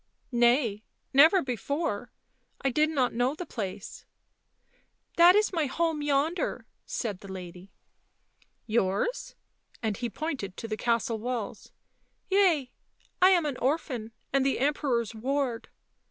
"Nay— 0.45 0.83
never 1.21 1.43
before— 1.43 2.11
I 2.59 2.71
did 2.71 2.89
not 2.89 3.13
know 3.13 3.35
the 3.35 3.45
place."" 3.45 4.03
That 5.17 5.35
is 5.35 5.53
my 5.53 5.67
home 5.67 6.01
yonder," 6.01 6.65
said 6.87 7.19
the 7.19 7.31
lady." 7.31 7.71
Yours?" 8.79 9.35
and 9.83 9.97
he 9.97 10.09
pointed 10.09 10.57
to 10.57 10.67
the 10.67 10.75
castle 10.75 11.19
walls." 11.19 11.71
Yea. 12.31 12.71
I 13.21 13.29
am 13.29 13.45
an 13.45 13.57
orphan, 13.57 14.11
and 14.33 14.43
the 14.43 14.57
Emperor's 14.57 15.13
ward." 15.13 15.69